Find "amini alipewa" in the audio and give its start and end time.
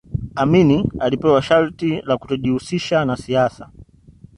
0.35-1.41